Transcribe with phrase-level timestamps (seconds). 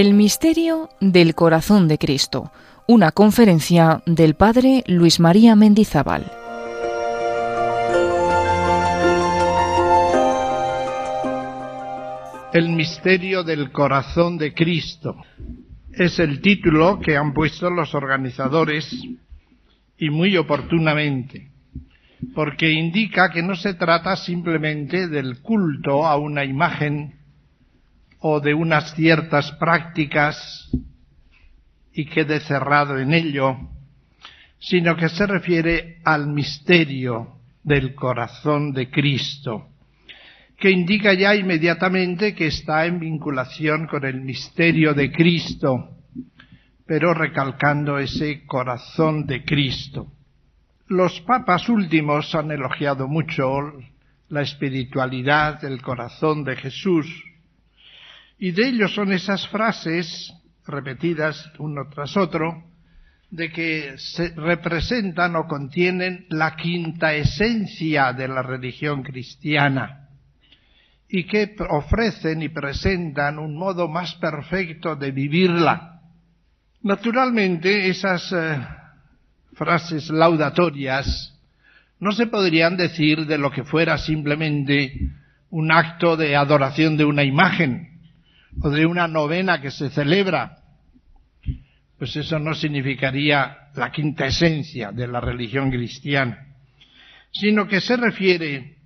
[0.00, 2.52] El misterio del corazón de Cristo,
[2.86, 6.30] una conferencia del padre Luis María Mendizábal.
[12.52, 15.16] El misterio del corazón de Cristo
[15.90, 18.88] es el título que han puesto los organizadores
[19.98, 21.50] y muy oportunamente,
[22.36, 27.17] porque indica que no se trata simplemente del culto a una imagen
[28.20, 30.70] o de unas ciertas prácticas
[31.92, 33.56] y quede cerrado en ello,
[34.58, 39.68] sino que se refiere al misterio del corazón de Cristo
[40.58, 45.90] que indica ya inmediatamente que está en vinculación con el misterio de Cristo,
[46.84, 50.08] pero recalcando ese corazón de Cristo.
[50.88, 53.72] Los papas últimos han elogiado mucho
[54.30, 57.06] la espiritualidad del corazón de Jesús,
[58.38, 60.32] y de ellos son esas frases
[60.66, 62.64] repetidas uno tras otro,
[63.30, 70.08] de que se representan o contienen la quinta esencia de la religión cristiana
[71.08, 76.00] y que ofrecen y presentan un modo más perfecto de vivirla.
[76.82, 78.58] Naturalmente, esas eh,
[79.54, 81.34] frases laudatorias
[81.98, 84.92] no se podrían decir de lo que fuera simplemente
[85.50, 87.87] un acto de adoración de una imagen
[88.62, 90.58] o de una novena que se celebra.
[91.98, 96.46] Pues eso no significaría la quinta esencia de la religión cristiana,
[97.32, 98.76] sino que se refiere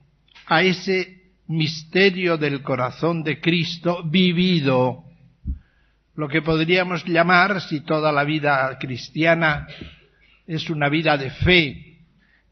[0.47, 5.05] a ese misterio del corazón de Cristo vivido,
[6.15, 9.67] lo que podríamos llamar, si toda la vida cristiana
[10.47, 11.93] es una vida de fe,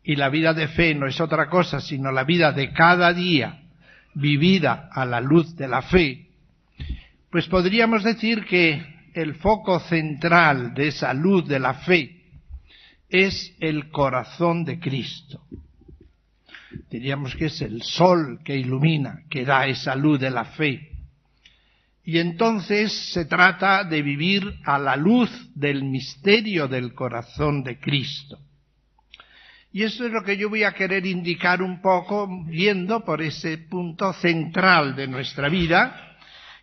[0.03, 3.61] y la vida de fe no es otra cosa sino la vida de cada día
[4.15, 6.30] vivida a la luz de la fe,
[7.31, 8.83] pues podríamos decir que
[9.15, 12.25] el foco central de esa luz de la fe
[13.09, 15.41] es el corazón de Cristo
[16.91, 20.89] diríamos que es el sol que ilumina, que da esa luz de la fe.
[22.05, 28.39] Y entonces se trata de vivir a la luz del misterio del corazón de Cristo.
[29.73, 33.59] Y eso es lo que yo voy a querer indicar un poco viendo por ese
[33.59, 36.10] punto central de nuestra vida,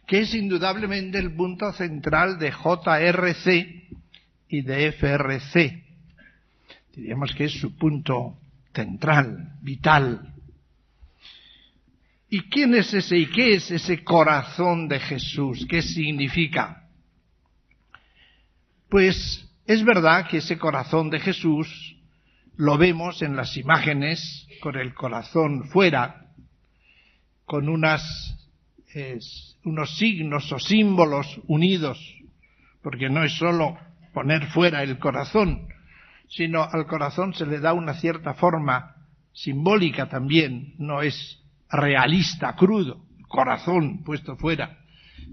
[0.08, 3.88] que es indudablemente el punto central de JRC
[4.48, 5.84] y de FRC.
[6.96, 8.40] Diríamos que es su punto
[8.74, 10.34] central, vital.
[12.30, 15.66] ¿Y quién es ese y qué es ese corazón de Jesús?
[15.70, 16.88] ¿Qué significa?
[18.90, 21.98] Pues es verdad que ese corazón de Jesús
[22.56, 26.32] lo vemos en las imágenes con el corazón fuera,
[27.46, 28.37] con unas,
[29.64, 32.00] unos signos o símbolos unidos,
[32.82, 33.78] porque no es solo
[34.14, 35.68] poner fuera el corazón,
[36.30, 38.96] sino al corazón se le da una cierta forma
[39.34, 41.40] simbólica también, no es
[41.70, 44.80] realista, crudo, corazón puesto fuera,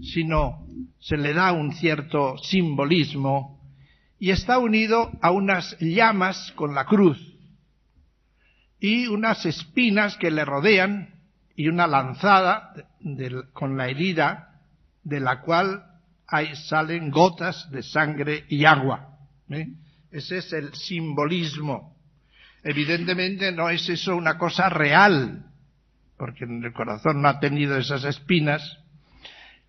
[0.01, 0.67] sino
[0.99, 3.59] se le da un cierto simbolismo
[4.19, 7.35] y está unido a unas llamas con la cruz
[8.79, 11.14] y unas espinas que le rodean
[11.55, 12.73] y una lanzada
[13.53, 14.59] con la herida
[15.03, 15.85] de la cual
[16.27, 19.17] hay, salen gotas de sangre y agua.
[19.49, 19.67] ¿eh?
[20.11, 21.95] Ese es el simbolismo.
[22.63, 25.45] Evidentemente no es eso una cosa real,
[26.17, 28.79] porque el corazón no ha tenido esas espinas,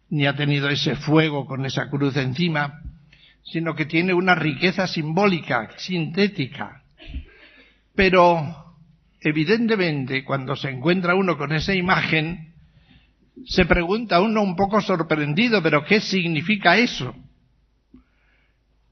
[0.09, 2.81] ni ha tenido ese fuego con esa cruz encima,
[3.43, 6.83] sino que tiene una riqueza simbólica, sintética.
[7.95, 8.66] Pero,
[9.27, 12.55] evidentemente, cuando se encuentra uno con esa imagen,
[13.45, 17.15] se pregunta uno un poco sorprendido, pero ¿qué significa eso?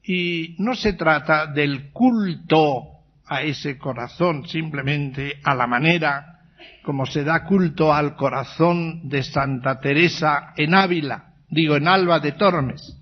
[0.03, 2.83] Y no se trata del culto
[3.25, 6.35] a ese corazón simplemente a la manera
[6.83, 12.33] como se da culto al corazón de Santa Teresa en Ávila, digo en Alba de
[12.33, 13.01] Tormes.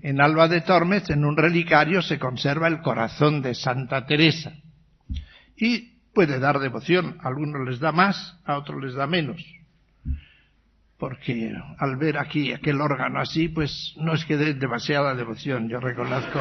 [0.00, 4.54] En Alba de Tormes, en un relicario, se conserva el corazón de Santa Teresa.
[5.56, 9.36] Y puede dar devoción, a algunos les da más, a otros les da menos
[10.98, 15.68] porque al ver aquí aquel órgano así, pues no es que dé demasiada devoción.
[15.68, 16.40] Yo reconozco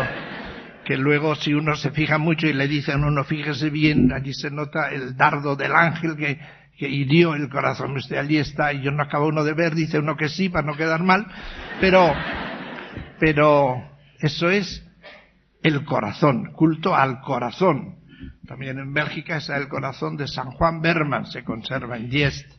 [0.86, 4.52] que luego si uno se fija mucho y le dicen uno fíjese bien, allí se
[4.52, 6.40] nota el dardo del ángel que,
[6.78, 7.98] que hirió el corazón.
[7.98, 10.66] Usted allí está y yo no acabo uno de ver, dice uno que sí para
[10.66, 11.28] no quedar mal,
[11.82, 12.14] pero,
[13.20, 13.84] pero
[14.20, 14.88] eso es
[15.64, 18.05] el corazón, culto al corazón.
[18.48, 22.50] También en Bélgica está el corazón de San Juan Berman, se conserva en Diest.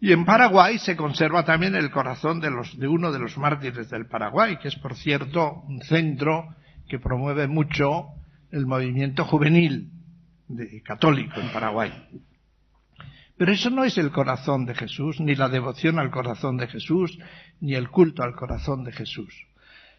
[0.00, 3.90] Y en Paraguay se conserva también el corazón de, los, de uno de los mártires
[3.90, 6.54] del Paraguay, que es, por cierto, un centro
[6.88, 8.06] que promueve mucho
[8.52, 9.90] el movimiento juvenil
[10.46, 11.92] de, católico en Paraguay.
[13.36, 17.18] Pero eso no es el corazón de Jesús, ni la devoción al corazón de Jesús,
[17.60, 19.46] ni el culto al corazón de Jesús.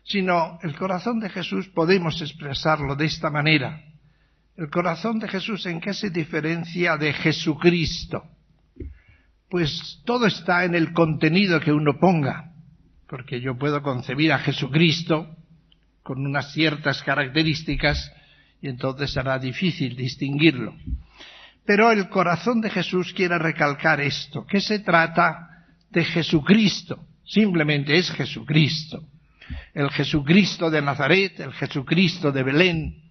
[0.04, 3.82] Sino el corazón de Jesús podemos expresarlo de esta manera.
[4.58, 8.24] El corazón de Jesús en qué se diferencia de Jesucristo
[9.50, 12.54] pues todo está en el contenido que uno ponga,
[13.08, 15.36] porque yo puedo concebir a Jesucristo
[16.04, 18.12] con unas ciertas características
[18.62, 20.76] y entonces será difícil distinguirlo.
[21.66, 28.12] Pero el corazón de Jesús quiere recalcar esto, que se trata de Jesucristo, simplemente es
[28.12, 29.04] Jesucristo.
[29.74, 33.09] El Jesucristo de Nazaret, el Jesucristo de Belén,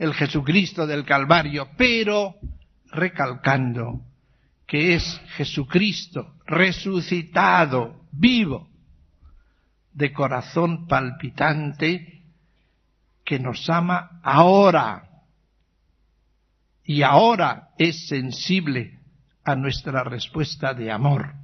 [0.00, 2.36] el Jesucristo del Calvario, pero
[2.90, 4.00] recalcando
[4.66, 8.70] que es Jesucristo resucitado, vivo,
[9.92, 12.22] de corazón palpitante,
[13.24, 15.06] que nos ama ahora
[16.82, 19.00] y ahora es sensible
[19.44, 21.34] a nuestra respuesta de amor.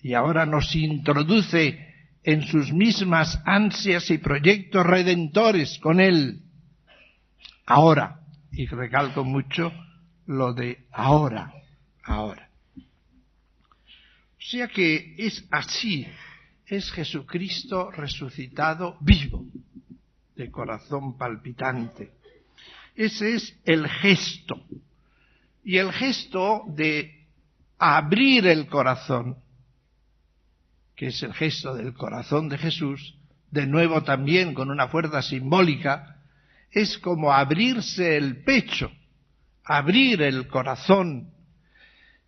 [0.00, 1.86] Y ahora nos introduce
[2.22, 6.44] en sus mismas ansias y proyectos redentores con Él.
[7.70, 8.18] Ahora,
[8.50, 9.72] y recalco mucho
[10.26, 11.52] lo de ahora
[12.02, 12.50] ahora.
[12.76, 16.04] O sea que es así,
[16.66, 19.44] es Jesucristo resucitado vivo,
[20.34, 22.10] de corazón palpitante.
[22.96, 24.60] Ese es el gesto.
[25.62, 27.28] Y el gesto de
[27.78, 29.36] abrir el corazón,
[30.96, 33.16] que es el gesto del corazón de Jesús,
[33.52, 36.16] de nuevo también con una fuerza simbólica,
[36.70, 38.90] es como abrirse el pecho,
[39.64, 41.32] abrir el corazón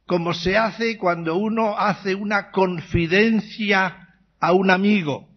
[0.06, 4.08] como se hace cuando uno hace una confidencia
[4.38, 5.28] a un amigo.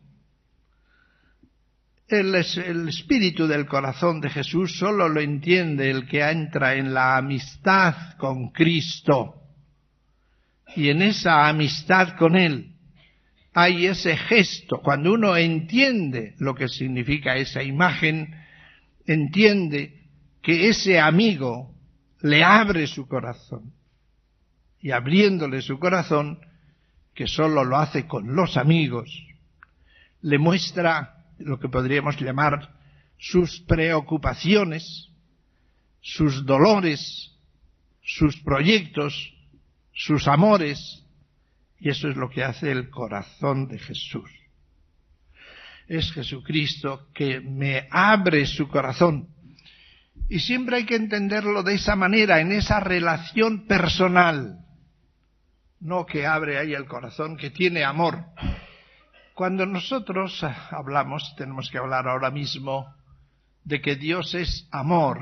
[2.09, 8.17] El, espíritu del corazón de Jesús solo lo entiende el que entra en la amistad
[8.17, 9.35] con Cristo.
[10.75, 12.75] Y en esa amistad con Él
[13.53, 14.81] hay ese gesto.
[14.81, 18.35] Cuando uno entiende lo que significa esa imagen,
[19.05, 20.09] entiende
[20.41, 21.73] que ese amigo
[22.21, 23.73] le abre su corazón
[24.79, 26.39] y abriéndole su corazón,
[27.13, 29.09] que sólo lo hace con los amigos,
[30.21, 32.75] le muestra lo que podríamos llamar
[33.17, 35.09] sus preocupaciones,
[36.01, 37.31] sus dolores,
[38.01, 39.33] sus proyectos,
[39.93, 41.03] sus amores,
[41.79, 44.29] y eso es lo que hace el corazón de Jesús.
[45.87, 49.29] Es Jesucristo que me abre su corazón.
[50.29, 54.65] Y siempre hay que entenderlo de esa manera, en esa relación personal
[55.85, 58.25] no que abre ahí el corazón, que tiene amor.
[59.33, 62.93] Cuando nosotros hablamos, tenemos que hablar ahora mismo
[63.63, 65.19] de que Dios es amor.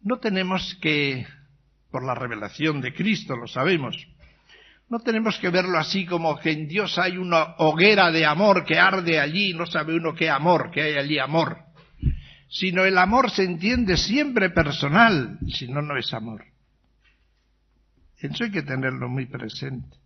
[0.00, 1.26] No tenemos que,
[1.90, 3.96] por la revelación de Cristo, lo sabemos,
[4.88, 8.78] no tenemos que verlo así como que en Dios hay una hoguera de amor que
[8.78, 11.58] arde allí no sabe uno qué amor, que hay allí amor.
[12.48, 16.46] Sino el amor se entiende siempre personal, si no, no es amor.
[18.16, 19.96] Eso hay que tenerlo muy presente.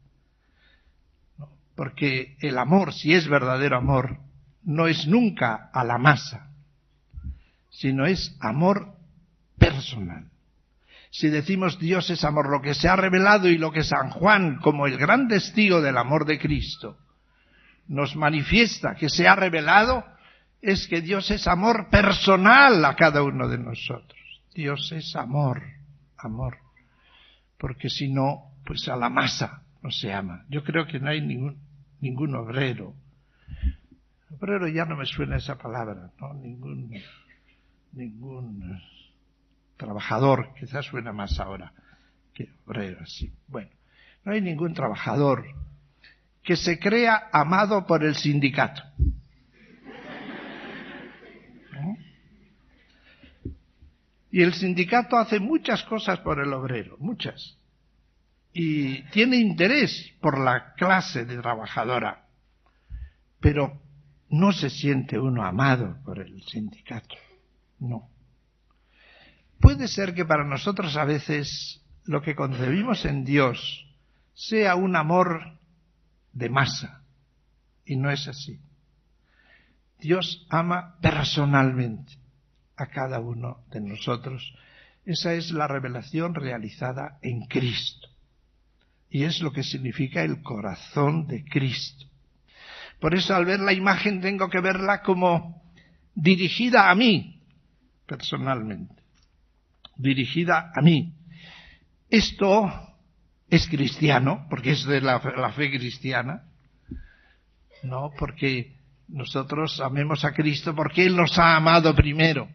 [1.76, 4.18] Porque el amor, si es verdadero amor,
[4.64, 6.50] no es nunca a la masa,
[7.70, 8.96] sino es amor
[9.56, 10.31] personal.
[11.12, 14.58] Si decimos Dios es amor, lo que se ha revelado y lo que San Juan,
[14.58, 16.98] como el gran testigo del amor de Cristo,
[17.86, 20.04] nos manifiesta que se ha revelado,
[20.60, 24.18] es que Dios es amor personal a cada uno de nosotros.
[24.54, 25.62] Dios es amor,
[26.16, 26.58] amor
[27.62, 30.44] porque si no, pues a la masa no se ama.
[30.48, 31.58] Yo creo que no hay ningún,
[32.00, 32.96] ningún obrero.
[34.36, 36.34] Obrero ya no me suena esa palabra, ¿no?
[36.34, 36.90] Ningún,
[37.92, 38.80] ningún
[39.82, 41.72] trabajador, quizás suena más ahora
[42.32, 43.32] que obrero, así.
[43.48, 43.70] Bueno,
[44.24, 45.44] no hay ningún trabajador
[46.42, 48.82] que se crea amado por el sindicato.
[54.30, 57.58] Y el sindicato hace muchas cosas por el obrero, muchas.
[58.54, 62.24] Y tiene interés por la clase de trabajadora.
[63.40, 63.78] Pero
[64.30, 67.14] no se siente uno amado por el sindicato.
[67.78, 68.11] No.
[69.62, 73.86] Puede ser que para nosotros a veces lo que concebimos en Dios
[74.34, 75.56] sea un amor
[76.32, 77.04] de masa.
[77.84, 78.58] Y no es así.
[80.00, 82.14] Dios ama personalmente
[82.76, 84.52] a cada uno de nosotros.
[85.04, 88.08] Esa es la revelación realizada en Cristo.
[89.10, 92.06] Y es lo que significa el corazón de Cristo.
[92.98, 95.62] Por eso al ver la imagen tengo que verla como
[96.16, 97.40] dirigida a mí,
[98.06, 99.01] personalmente.
[99.96, 101.14] Dirigida a mí.
[102.08, 102.70] Esto
[103.48, 105.20] es cristiano, porque es de la,
[105.54, 106.44] fe cristiana.
[107.82, 108.76] No, porque
[109.08, 112.48] nosotros amemos a Cristo porque Él nos ha amado primero.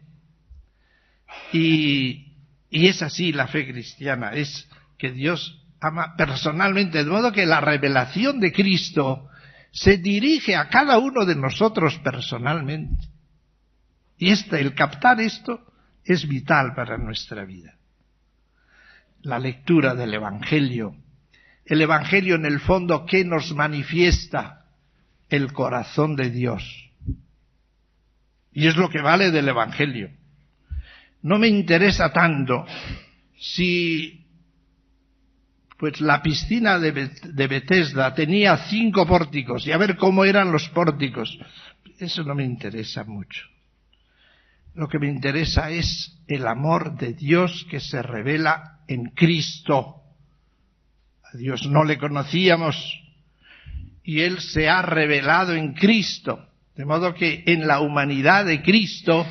[1.52, 2.32] Y,
[2.70, 7.60] y es así la fe cristiana, es que Dios ama personalmente, de modo que la
[7.60, 9.28] revelación de Cristo
[9.70, 13.04] se dirige a cada uno de nosotros personalmente.
[14.18, 15.67] Y este, el captar esto
[16.08, 17.74] es vital para nuestra vida.
[19.20, 20.96] La lectura del Evangelio.
[21.66, 24.64] El Evangelio en el fondo, ¿qué nos manifiesta?
[25.28, 26.90] El corazón de Dios.
[28.52, 30.10] Y es lo que vale del Evangelio.
[31.20, 32.64] No me interesa tanto
[33.38, 34.24] si
[35.76, 36.90] pues la piscina de,
[37.46, 41.38] Bethesda tenía cinco pórticos y a ver cómo eran los pórticos.
[41.98, 43.46] Eso no me interesa mucho.
[44.78, 50.04] Lo que me interesa es el amor de Dios que se revela en Cristo.
[51.24, 52.76] A Dios no le conocíamos
[54.04, 56.48] y Él se ha revelado en Cristo.
[56.76, 59.26] De modo que en la humanidad de Cristo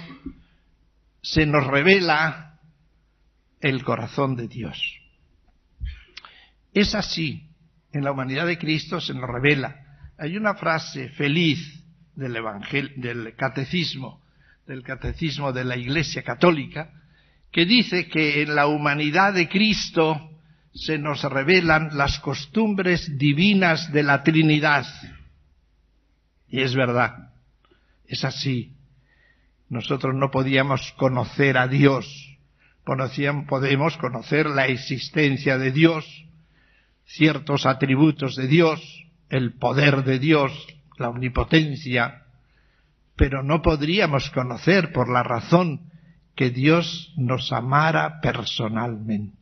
[1.22, 2.60] se nos revela
[3.62, 5.00] el corazón de Dios.
[6.74, 7.52] Es así,
[7.94, 10.12] en la humanidad de Cristo se nos revela.
[10.18, 11.86] Hay una frase feliz
[12.16, 12.38] del
[12.98, 14.27] del catecismo,
[14.68, 16.92] del catecismo de la Iglesia Católica,
[17.52, 20.30] que dice que en la humanidad de Cristo
[20.74, 24.86] se nos revelan las costumbres divinas de la Trinidad.
[26.50, 27.32] Y es verdad,
[28.08, 28.74] es así.
[29.70, 32.38] Nosotros no podíamos conocer a Dios,
[32.84, 36.26] podemos conocer la existencia de Dios,
[37.06, 38.82] ciertos atributos de Dios,
[39.30, 40.52] el poder de Dios,
[40.98, 42.27] la omnipotencia,
[43.18, 45.92] pero no podríamos conocer por la razón
[46.36, 49.36] que Dios nos amara personalmente.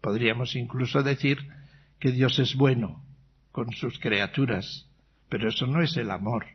[0.00, 1.38] Podríamos incluso decir
[2.00, 3.04] que Dios es bueno
[3.52, 4.86] con sus criaturas,
[5.28, 6.46] pero eso no es el amor.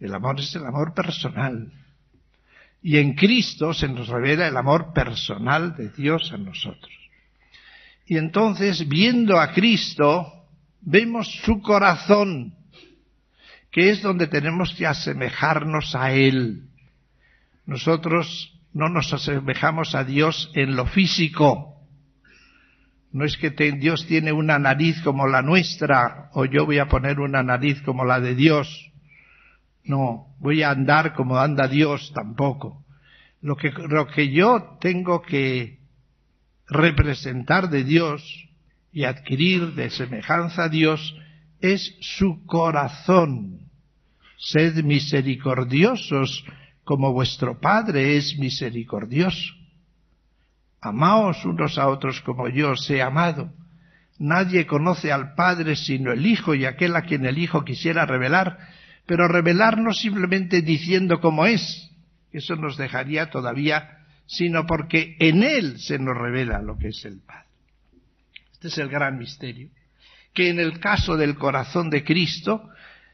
[0.00, 1.72] El amor es el amor personal.
[2.82, 6.92] Y en Cristo se nos revela el amor personal de Dios a nosotros.
[8.04, 10.44] Y entonces, viendo a Cristo,
[10.80, 12.54] vemos su corazón,
[13.76, 16.62] que es donde tenemos que asemejarnos a Él.
[17.66, 21.76] Nosotros no nos asemejamos a Dios en lo físico.
[23.12, 27.20] No es que Dios tiene una nariz como la nuestra, o yo voy a poner
[27.20, 28.92] una nariz como la de Dios.
[29.84, 32.82] No, voy a andar como anda Dios tampoco.
[33.42, 35.80] Lo que, lo que yo tengo que
[36.66, 38.48] representar de Dios
[38.90, 41.14] y adquirir de semejanza a Dios
[41.60, 43.65] es su corazón.
[44.38, 46.44] Sed misericordiosos
[46.84, 49.54] como vuestro Padre es misericordioso.
[50.80, 53.52] Amaos unos a otros como yo os he amado.
[54.18, 58.58] Nadie conoce al Padre sino el Hijo y aquel a quien el Hijo quisiera revelar,
[59.04, 61.90] pero revelar no simplemente diciendo cómo es,
[62.32, 67.20] eso nos dejaría todavía sino porque en Él se nos revela lo que es el
[67.20, 67.46] Padre.
[68.52, 69.68] Este es el gran misterio,
[70.34, 72.68] que en el caso del corazón de Cristo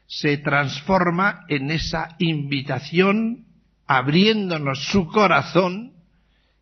[0.07, 3.45] se transforma en esa invitación
[3.85, 5.93] abriéndonos su corazón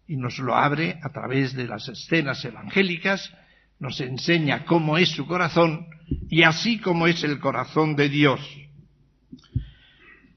[0.07, 3.33] y nos lo abre a través de las escenas evangélicas,
[3.79, 5.87] nos enseña cómo es su corazón
[6.29, 8.41] y así como es el corazón de Dios.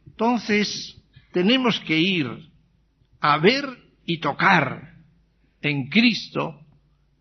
[0.07, 2.29] Entonces, tenemos que ir
[3.21, 3.65] a ver
[4.07, 4.95] y tocar
[5.61, 6.61] en Cristo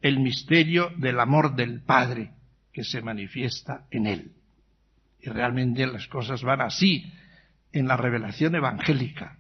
[0.02, 2.32] el misterio del amor del Padre
[2.72, 4.32] que se manifiesta en Él.
[5.24, 7.14] Y realmente las cosas van así
[7.72, 9.38] en la revelación evangélica.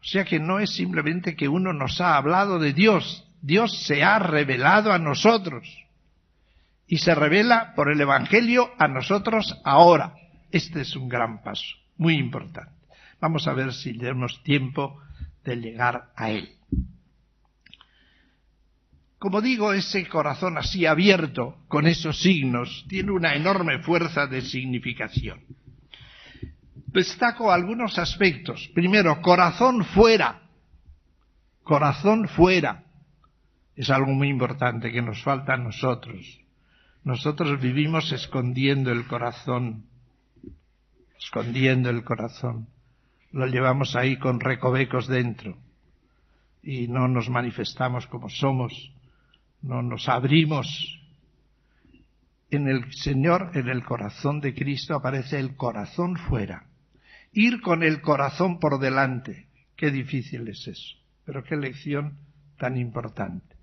[0.00, 4.04] O sea que no es simplemente que uno nos ha hablado de Dios, Dios se
[4.04, 5.66] ha revelado a nosotros
[6.86, 10.14] y se revela por el Evangelio a nosotros ahora.
[10.52, 12.70] Este es un gran paso, muy importante.
[13.20, 15.00] Vamos a ver si tenemos tiempo
[15.44, 16.54] de llegar a Él.
[19.18, 25.40] Como digo, ese corazón así abierto, con esos signos, tiene una enorme fuerza de significación.
[26.86, 28.70] Destaco algunos aspectos.
[28.74, 30.42] Primero, corazón fuera.
[31.62, 32.84] Corazón fuera.
[33.76, 36.40] Es algo muy importante que nos falta a nosotros.
[37.02, 39.86] Nosotros vivimos escondiendo el corazón,
[41.18, 42.68] escondiendo el corazón
[43.34, 45.56] lo llevamos ahí con recovecos dentro
[46.62, 48.93] y no nos manifestamos como somos,
[49.64, 51.00] no nos abrimos
[52.50, 56.66] en el Señor, en el corazón de Cristo aparece el corazón fuera.
[57.32, 59.48] Ir con el corazón por delante.
[59.74, 60.96] Qué difícil es eso.
[61.24, 62.18] Pero qué lección
[62.58, 63.56] tan importante.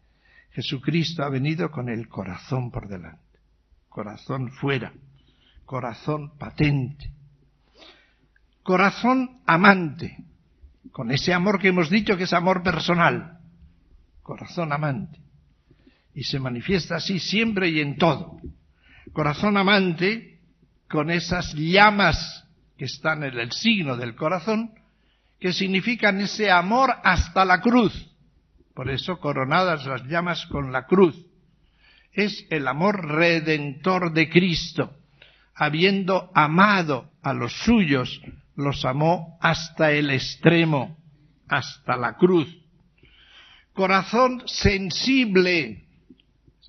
[0.52, 3.40] Jesucristo ha venido con el corazón por delante.
[3.88, 4.92] Corazón fuera.
[5.66, 7.12] Corazón patente.
[8.64, 10.18] Corazón amante.
[10.92, 13.40] Con ese amor que hemos dicho que es amor personal.
[14.24, 15.31] Corazón amante.
[16.14, 18.42] Y se manifiesta así siempre y en todo
[19.14, 20.40] corazón amante,
[20.90, 22.46] con esas llamas
[22.78, 24.72] que están en el signo del corazón,
[25.40, 28.10] que significan ese amor hasta la cruz.
[28.74, 31.16] Por eso coronadas las llamas con la cruz.
[32.14, 34.94] Es el amor redentor de Cristo.
[35.56, 38.22] Habiendo amado a los suyos,
[38.56, 40.98] los amó hasta el extremo,
[41.48, 42.48] hasta la cruz.
[43.74, 45.86] Corazón sensible.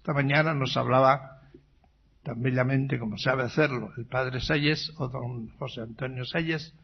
[0.02, 1.42] Esta mañana nos hablaba
[2.24, 6.74] tan bellamente como sabe hacerlo el padre Salles o don José Antonio Salles,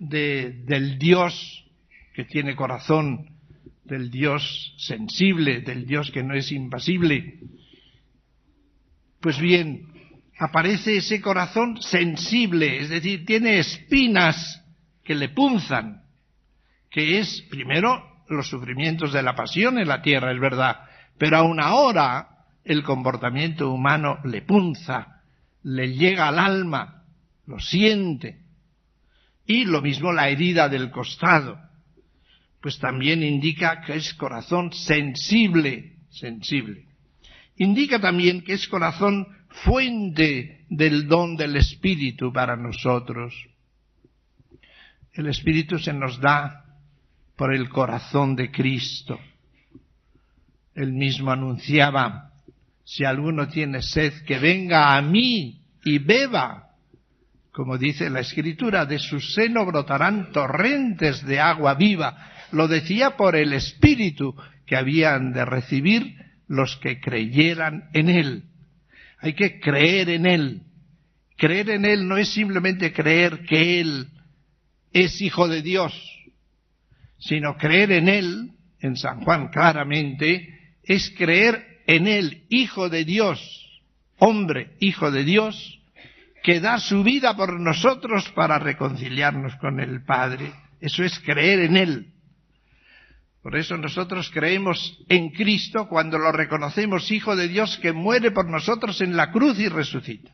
[0.00, 1.64] de, del Dios
[2.12, 3.36] que tiene corazón,
[3.84, 7.38] del Dios sensible, del Dios que no es impasible.
[9.20, 9.86] Pues bien,
[10.36, 14.60] aparece ese corazón sensible, es decir, tiene espinas
[15.04, 16.02] que le punzan,
[16.90, 20.78] que es primero los sufrimientos de la pasión en la tierra, es verdad,
[21.16, 22.29] pero aún ahora
[22.64, 25.22] el comportamiento humano le punza,
[25.62, 27.04] le llega al alma,
[27.46, 28.40] lo siente.
[29.46, 31.58] Y lo mismo la herida del costado,
[32.60, 36.86] pues también indica que es corazón sensible, sensible.
[37.56, 43.34] Indica también que es corazón fuente del don del Espíritu para nosotros.
[45.12, 46.64] El Espíritu se nos da
[47.36, 49.18] por el corazón de Cristo.
[50.74, 52.29] Él mismo anunciaba
[52.90, 56.70] si alguno tiene sed, que venga a mí y beba.
[57.52, 62.32] Como dice la escritura, de su seno brotarán torrentes de agua viva.
[62.50, 64.34] Lo decía por el Espíritu
[64.66, 66.16] que habían de recibir
[66.48, 68.42] los que creyeran en Él.
[69.18, 70.62] Hay que creer en Él.
[71.36, 74.08] Creer en Él no es simplemente creer que Él
[74.92, 75.94] es hijo de Dios,
[77.18, 78.50] sino creer en Él,
[78.80, 83.82] en San Juan claramente, es creer en él, Hijo de Dios,
[84.18, 85.80] hombre, Hijo de Dios,
[86.44, 90.52] que da su vida por nosotros para reconciliarnos con el Padre.
[90.80, 92.12] Eso es creer en Él.
[93.42, 98.48] Por eso nosotros creemos en Cristo cuando lo reconocemos Hijo de Dios que muere por
[98.48, 100.30] nosotros en la cruz y resucita.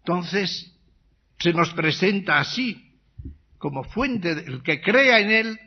[0.00, 0.76] Entonces,
[1.38, 2.98] se nos presenta así,
[3.56, 5.58] como fuente, del que crea en Él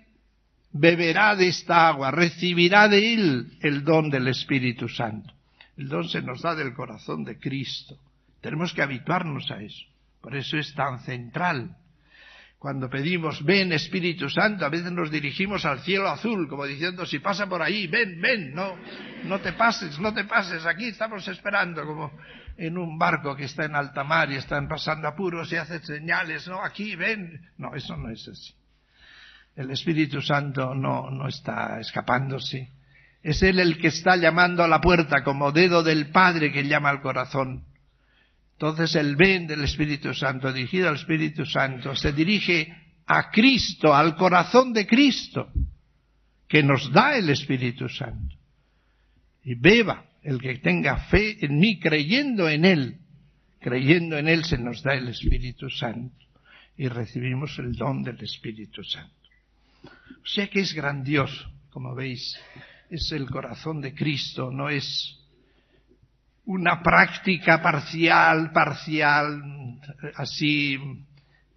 [0.78, 5.34] beberá de esta agua, recibirá de él el don del Espíritu Santo.
[5.78, 7.98] El don se nos da del corazón de Cristo.
[8.42, 9.86] Tenemos que habituarnos a eso.
[10.20, 11.78] Por eso es tan central.
[12.60, 17.20] Cuando pedimos, ven Espíritu Santo, a veces nos dirigimos al cielo azul, como diciendo, si
[17.20, 18.76] pasa por ahí, ven, ven, no,
[19.24, 22.12] no te pases, no te pases, aquí estamos esperando, como
[22.58, 26.48] en un barco que está en alta mar y están pasando apuros y hacen señales,
[26.48, 27.50] no, aquí, ven.
[27.58, 28.54] No, eso no es así.
[29.56, 32.72] El Espíritu Santo no, no está escapándose.
[33.24, 36.90] Es Él el que está llamando a la puerta como dedo del Padre que llama
[36.90, 37.64] al corazón.
[38.54, 42.74] Entonces el ven del Espíritu Santo, dirigido al Espíritu Santo, se dirige
[43.06, 45.52] a Cristo, al corazón de Cristo,
[46.48, 48.36] que nos da el Espíritu Santo.
[49.44, 52.98] Y beba el que tenga fe en mí, creyendo en Él.
[53.60, 56.16] Creyendo en Él se nos da el Espíritu Santo
[56.78, 59.25] y recibimos el don del Espíritu Santo.
[60.10, 62.36] O sea que es grandioso, como veis,
[62.90, 65.20] es el corazón de Cristo, no es
[66.46, 69.42] una práctica parcial, parcial,
[70.16, 70.80] así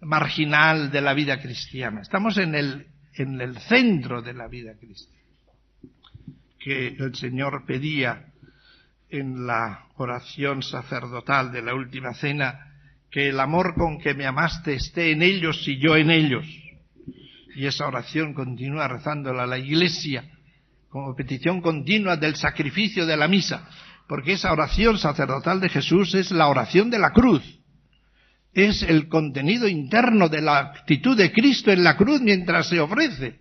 [0.01, 2.01] marginal de la vida cristiana.
[2.01, 5.19] Estamos en el, en el centro de la vida cristiana,
[6.59, 8.25] que el Señor pedía
[9.09, 12.67] en la oración sacerdotal de la última cena,
[13.09, 16.45] que el amor con que me amaste esté en ellos y yo en ellos
[17.55, 20.29] y esa oración continúa rezándola la Iglesia
[20.89, 23.67] como petición continua del sacrificio de la misa,
[24.07, 27.43] porque esa oración sacerdotal de Jesús es la oración de la cruz,
[28.53, 33.39] es el contenido interno de la actitud de Cristo en la cruz mientras se ofrece.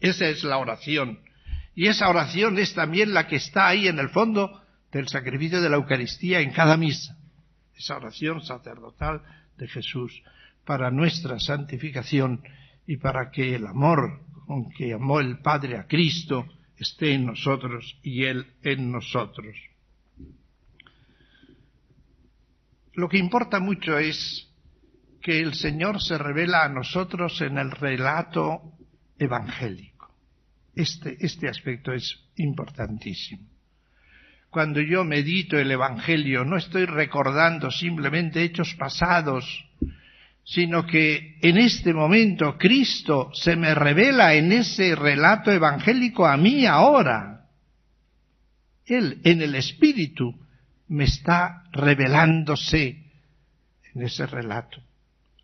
[0.00, 1.20] Esa es la oración.
[1.74, 5.70] Y esa oración es también la que está ahí en el fondo del sacrificio de
[5.70, 7.16] la Eucaristía en cada misa.
[7.76, 9.22] Esa oración sacerdotal
[9.56, 10.22] de Jesús
[10.64, 12.42] para nuestra santificación
[12.88, 17.98] y para que el amor con que amó el Padre a Cristo esté en nosotros
[18.02, 19.54] y Él en nosotros.
[22.94, 24.50] Lo que importa mucho es
[25.20, 28.72] que el Señor se revela a nosotros en el relato
[29.18, 30.14] evangélico.
[30.74, 33.46] Este, este aspecto es importantísimo.
[34.48, 39.67] Cuando yo medito el Evangelio, no estoy recordando simplemente hechos pasados,
[40.48, 46.64] sino que en este momento Cristo se me revela en ese relato evangélico a mí
[46.64, 47.44] ahora.
[48.86, 50.34] Él, en el Espíritu,
[50.88, 53.12] me está revelándose
[53.92, 54.80] en ese relato.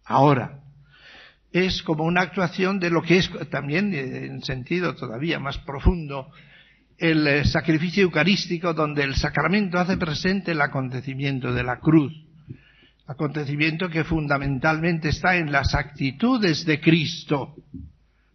[0.06, 0.60] Ahora,
[1.52, 6.30] es como una actuación de lo que es también en sentido todavía más profundo
[6.96, 12.23] el eh, sacrificio eucarístico donde el sacramento hace presente el acontecimiento de la cruz
[13.06, 17.54] acontecimiento que fundamentalmente está en las actitudes de Cristo,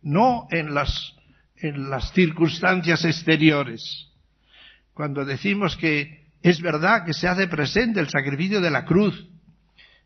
[0.02, 1.16] no en las,
[2.14, 4.08] circunstancias exteriores.
[4.94, 9.28] Cuando decimos que es verdad que se hace presente el sacrificio de la cruz,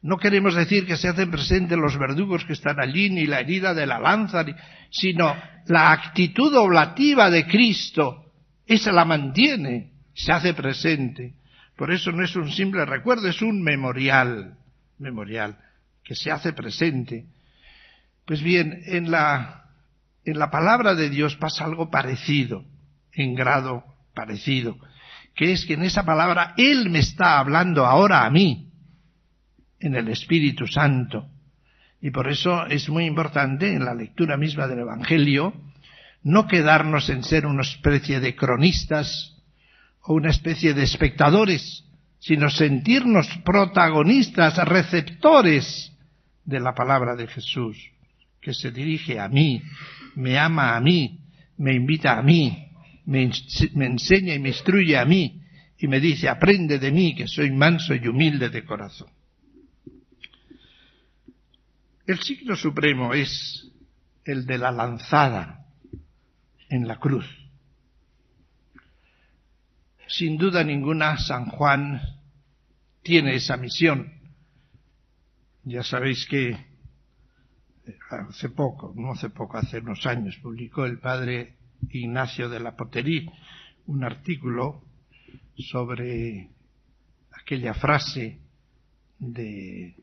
[0.01, 3.73] no queremos decir que se hacen presentes los verdugos que están allí, ni la herida
[3.73, 4.43] de la lanza,
[4.89, 5.35] sino
[5.67, 8.33] la actitud oblativa de Cristo,
[8.65, 11.35] esa la mantiene, se hace presente.
[11.75, 14.57] Por eso no es un simple recuerdo, es un memorial,
[14.99, 15.57] memorial,
[16.03, 17.25] que se hace presente.
[18.25, 19.65] Pues bien, en la,
[20.25, 22.65] en la palabra de Dios pasa algo parecido,
[23.11, 23.83] en grado
[24.13, 24.77] parecido,
[25.35, 28.69] que es que en esa palabra Él me está hablando ahora a mí,
[29.79, 31.27] en el Espíritu Santo.
[31.99, 35.53] Y por eso es muy importante en la lectura misma del Evangelio
[36.23, 39.32] no quedarnos en ser una especie de cronistas
[40.03, 41.85] o una especie de espectadores,
[42.19, 45.91] sino sentirnos protagonistas, receptores
[46.43, 47.77] de la palabra de Jesús,
[48.41, 49.61] que se dirige a mí,
[50.15, 51.19] me ama a mí,
[51.57, 52.67] me invita a mí,
[53.05, 55.41] me, enseña y me instruye a mí,
[55.77, 59.09] y me dice, aprende de mí, que soy manso y humilde de corazón.
[62.05, 63.71] El signo supremo es
[64.25, 65.65] el de la lanzada
[66.69, 67.42] en la cruz
[70.17, 71.99] sin duda ninguna, San Juan
[73.01, 74.13] tiene esa misión.
[75.63, 77.97] Ya sabéis que eh,
[78.29, 81.55] hace poco, no hace poco, hace unos años, publicó el padre
[81.89, 83.29] Ignacio de la Poterí
[83.87, 84.83] un artículo
[85.57, 86.49] sobre
[87.31, 88.39] aquella frase
[89.19, 89.95] de,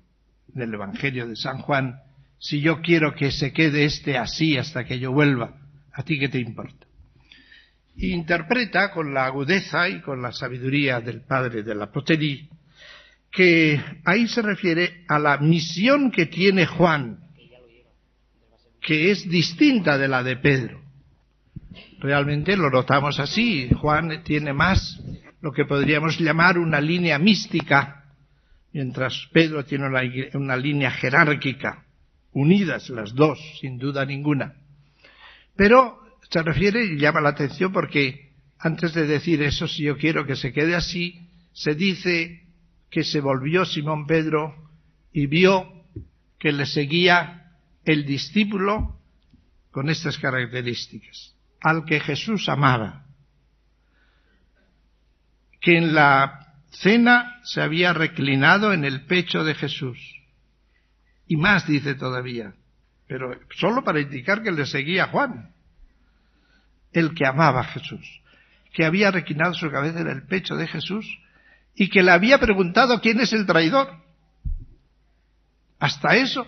[0.49, 2.01] del Evangelio de San Juan,
[2.39, 5.57] si yo quiero que se quede este así hasta que yo vuelva,
[5.93, 6.87] ¿a ti qué te importa?
[8.01, 12.49] Interpreta con la agudeza y con la sabiduría del padre de la Poterí
[13.31, 17.21] que ahí se refiere a la misión que tiene Juan,
[18.81, 20.81] que es distinta de la de Pedro.
[22.01, 23.69] Realmente lo notamos así.
[23.81, 25.01] Juan tiene más
[25.41, 28.05] lo que podríamos llamar una línea mística,
[28.73, 30.01] mientras Pedro tiene una,
[30.35, 31.85] una línea jerárquica,
[32.33, 34.55] unidas las dos, sin duda ninguna.
[35.57, 36.01] Pero
[36.31, 40.37] se refiere y llama la atención porque antes de decir eso, si yo quiero que
[40.37, 42.47] se quede así, se dice
[42.89, 44.55] que se volvió Simón Pedro
[45.13, 45.85] y vio
[46.39, 47.53] que le seguía
[47.85, 49.01] el discípulo
[49.71, 53.07] con estas características, al que Jesús amaba,
[55.61, 59.99] que en la cena se había reclinado en el pecho de Jesús.
[61.27, 62.55] Y más dice todavía,
[63.07, 65.55] pero solo para indicar que le seguía Juan
[66.93, 68.21] el que amaba a Jesús,
[68.73, 71.07] que había requinado su cabeza en el pecho de Jesús
[71.75, 73.89] y que le había preguntado quién es el traidor.
[75.79, 76.47] Hasta eso,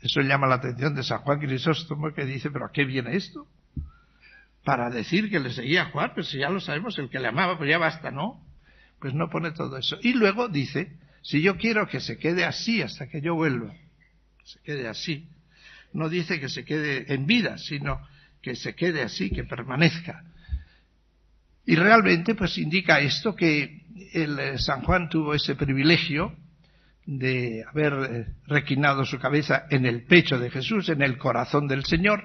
[0.00, 3.46] eso llama la atención de San Juan Crisóstomo que dice, pero ¿a qué viene esto?
[4.64, 7.28] Para decir que le seguía a Juan, pues si ya lo sabemos, el que le
[7.28, 8.42] amaba, pues ya basta, ¿no?
[8.98, 9.98] Pues no pone todo eso.
[10.02, 13.74] Y luego dice, si yo quiero que se quede así hasta que yo vuelva,
[14.44, 15.28] se quede así,
[15.92, 18.00] no dice que se quede en vida, sino
[18.42, 20.24] que se quede así, que permanezca.
[21.66, 26.36] Y realmente pues indica esto que el eh, San Juan tuvo ese privilegio
[27.06, 31.84] de haber eh, requinado su cabeza en el pecho de Jesús, en el corazón del
[31.84, 32.24] Señor,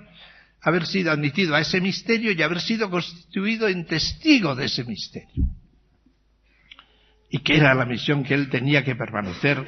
[0.61, 5.45] haber sido admitido a ese misterio y haber sido constituido en testigo de ese misterio.
[7.29, 9.63] Y que era la misión que él tenía que permanecer,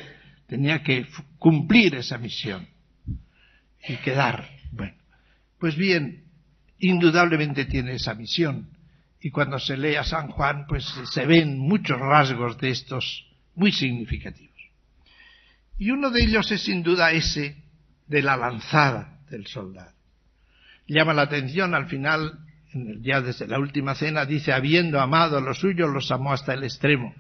[0.48, 1.06] tenía que
[1.38, 2.68] cumplir esa misión
[3.88, 4.50] y quedar.
[4.72, 4.96] Bueno,
[5.60, 6.24] pues bien,
[6.80, 8.70] indudablemente tiene esa misión.
[9.20, 13.72] Y cuando se lee a San Juan, pues se ven muchos rasgos de estos muy
[13.72, 14.56] significativos.
[15.78, 17.64] Y uno de ellos es sin duda ese
[18.08, 19.94] de la lanzada del soldado.
[20.88, 22.40] Llama la atención al final
[22.74, 26.54] en día desde la última cena, dice, habiendo amado a los suyos, los amó hasta
[26.54, 27.14] el extremo.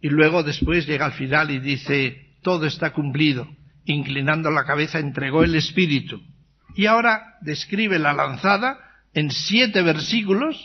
[0.00, 3.48] Y luego después llega al final y dice, todo está cumplido.
[3.84, 6.22] Inclinando la cabeza entregó el Espíritu.
[6.74, 8.78] Y ahora describe la lanzada
[9.12, 10.56] en siete versículos,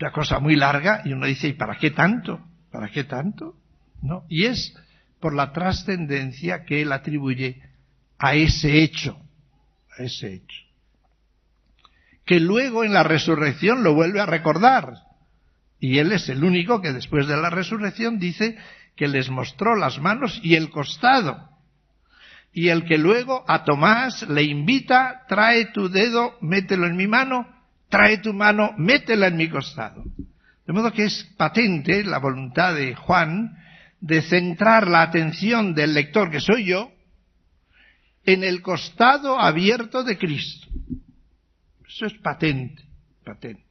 [0.00, 2.40] una cosa muy larga, y uno dice, ¿y para qué tanto?
[2.70, 3.56] ¿Para qué tanto?
[4.00, 4.24] ¿No?
[4.28, 4.74] Y es
[5.20, 7.62] por la trascendencia que él atribuye
[8.18, 9.18] a ese hecho,
[9.96, 10.62] a ese hecho.
[12.24, 14.94] Que luego en la resurrección lo vuelve a recordar.
[15.78, 18.56] Y él es el único que después de la resurrección dice
[18.96, 21.51] que les mostró las manos y el costado.
[22.52, 27.46] Y el que luego a Tomás le invita, trae tu dedo, mételo en mi mano,
[27.88, 30.04] trae tu mano, métela en mi costado.
[30.66, 33.56] De modo que es patente la voluntad de Juan
[34.00, 36.90] de centrar la atención del lector, que soy yo,
[38.24, 40.68] en el costado abierto de Cristo.
[41.86, 42.82] Eso es patente,
[43.24, 43.64] patente.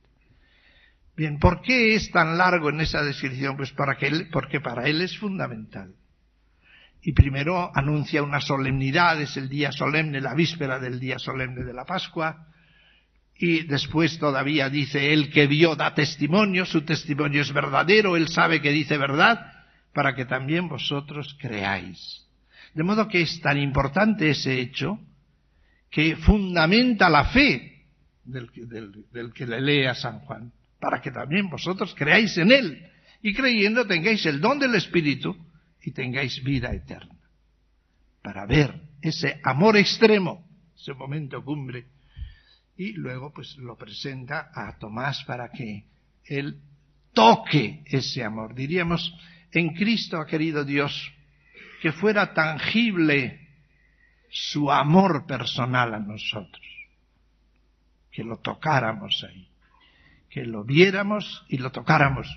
[1.16, 3.58] Bien, ¿por qué es tan largo en esa descripción?
[3.58, 5.94] Pues para que él, porque para él es fundamental.
[7.04, 11.74] Y primero anuncia una solemnidad, es el día solemne, la víspera del día solemne de
[11.74, 12.48] la Pascua.
[13.36, 18.62] Y después todavía dice, el que vio da testimonio, su testimonio es verdadero, él sabe
[18.62, 19.52] que dice verdad,
[19.94, 22.28] para que también vosotros creáis.
[22.76, 25.00] De modo que es tan importante ese hecho
[25.90, 27.86] que fundamenta la fe
[28.24, 28.52] del,
[29.34, 32.88] que le lee a San Juan, para que también vosotros creáis en Él
[33.24, 35.36] y creyendo tengáis el don del Espíritu
[35.82, 37.16] y tengáis vida eterna.
[38.22, 41.88] Para ver ese amor extremo, ese momento cumbre.
[42.78, 45.86] Y luego pues lo presenta a Tomás para que
[46.26, 46.60] él
[47.14, 48.56] toque ese amor.
[48.56, 49.14] Diríamos,
[49.52, 51.12] en Cristo ha querido Dios
[51.82, 53.50] que fuera tangible
[54.30, 56.66] su amor personal a nosotros,
[58.12, 59.50] que lo tocáramos ahí,
[60.30, 62.28] que lo viéramos y lo tocáramos.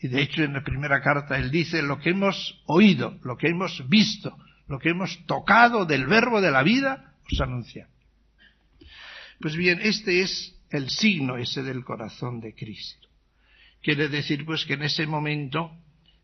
[0.00, 3.48] Y de hecho en la primera carta él dice lo que hemos oído, lo que
[3.48, 4.36] hemos visto,
[4.68, 7.88] lo que hemos tocado del verbo de la vida, os anuncia.
[9.40, 13.08] Pues bien, este es el signo ese del corazón de Cristo.
[13.82, 15.72] Quiere decir pues que en ese momento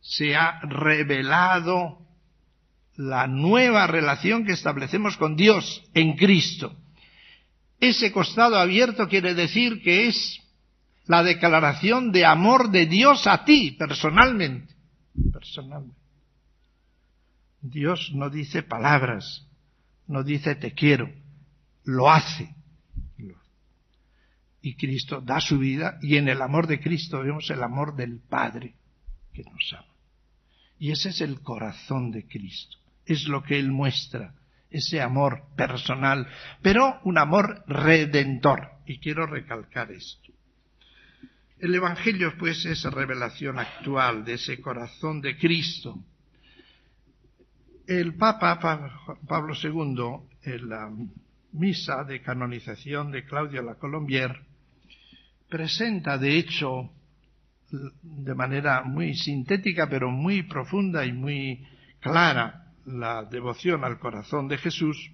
[0.01, 1.99] se ha revelado
[2.97, 6.77] la nueva relación que establecemos con Dios en Cristo.
[7.81, 10.41] Ese costado abierto quiere decir que es
[11.07, 14.75] la declaración de amor de Dios a ti personalmente.
[15.33, 15.99] Personalmente.
[17.61, 19.47] Dios no dice palabras,
[20.07, 21.11] no dice te quiero,
[21.85, 22.55] lo hace.
[24.61, 28.19] Y Cristo da su vida y en el amor de Cristo vemos el amor del
[28.19, 28.75] Padre
[29.33, 29.93] que nos ama.
[30.79, 34.35] Y ese es el corazón de Cristo es lo que Él muestra,
[34.71, 36.27] ese amor personal,
[36.63, 38.71] pero un amor redentor.
[38.87, 40.33] Y quiero recalcar esto.
[41.59, 45.99] El Evangelio, pues, es revelación actual de ese corazón de Cristo.
[47.87, 48.59] El Papa
[49.27, 50.91] Pablo II, en la
[51.53, 54.41] misa de canonización de Claudio la Colombier,
[55.49, 56.91] presenta, de hecho,
[57.71, 61.67] de manera muy sintética, pero muy profunda y muy
[62.01, 65.11] clara, la devoción al corazón de Jesús,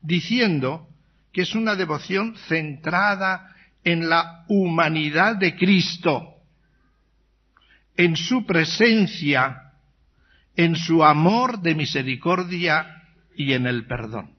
[0.00, 0.88] diciendo
[1.32, 3.54] que es una devoción centrada
[3.88, 6.42] en la humanidad de Cristo,
[7.96, 9.72] en su presencia,
[10.54, 13.02] en su amor de misericordia
[13.34, 14.34] y en el perdón.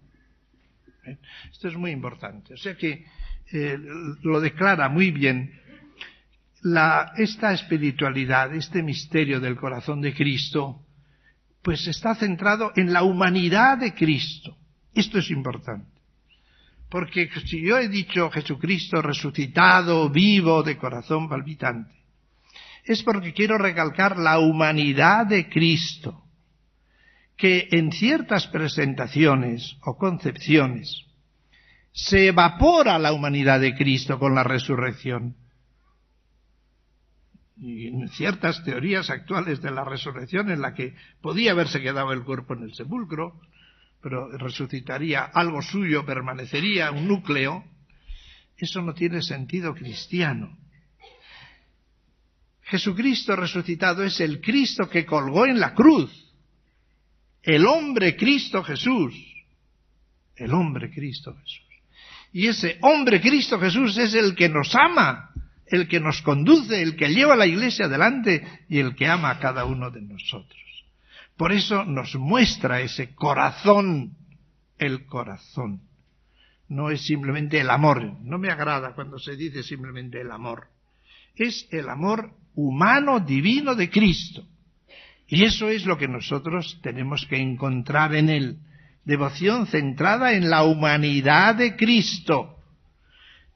[1.03, 1.17] ¿Eh?
[1.51, 2.53] Esto es muy importante.
[2.53, 3.05] O sea que
[3.51, 3.77] eh,
[4.21, 5.59] lo declara muy bien
[7.17, 10.85] esta espiritualidad, este misterio del corazón de Cristo,
[11.63, 14.55] pues está centrado en la humanidad de Cristo.
[14.93, 15.98] Esto es importante.
[16.89, 21.93] Porque si yo he dicho Jesucristo resucitado, vivo, de corazón palpitante,
[22.83, 26.23] es porque quiero recalcar la humanidad de Cristo,
[27.37, 31.05] que en ciertas presentaciones o concepciones
[31.91, 35.35] se evapora la humanidad de Cristo con la resurrección.
[37.57, 42.23] Y en ciertas teorías actuales de la resurrección en la que podía haberse quedado el
[42.23, 43.39] cuerpo en el sepulcro,
[44.01, 47.63] pero resucitaría algo suyo, permanecería un núcleo,
[48.57, 50.57] eso no tiene sentido cristiano.
[52.63, 56.11] Jesucristo resucitado es el Cristo que colgó en la cruz,
[57.41, 59.15] el hombre Cristo Jesús,
[60.35, 61.65] el hombre Cristo Jesús.
[62.31, 65.31] Y ese hombre Cristo Jesús es el que nos ama,
[65.65, 69.31] el que nos conduce, el que lleva a la iglesia adelante y el que ama
[69.31, 70.68] a cada uno de nosotros.
[71.39, 74.17] Por eso nos muestra ese corazón,
[74.77, 75.83] el corazón.
[76.67, 78.17] no es simplemente el amor.
[78.23, 80.67] No me agrada cuando se dice simplemente el amor.
[81.37, 84.45] Es el amor humano, divino de Cristo.
[85.27, 88.57] Y eso es lo que nosotros tenemos que encontrar en él.
[89.05, 92.57] Devoción centrada en la humanidad de Cristo.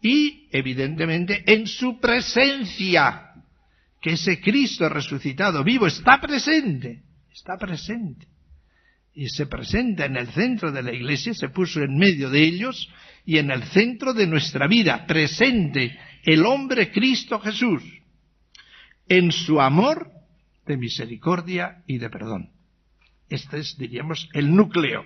[0.02, 3.34] Y, evidentemente, en su presencia.
[4.00, 7.04] Que ese Cristo resucitado vivo está presente.
[7.34, 8.28] Está presente.
[9.16, 12.90] Y se presenta en el centro de la iglesia, se puso en medio de ellos
[13.26, 17.84] y en el centro de nuestra vida, presente el hombre Cristo Jesús,
[19.08, 20.12] en su amor
[20.66, 22.52] de misericordia y de perdón.
[23.30, 25.06] Este es, diríamos, el núcleo.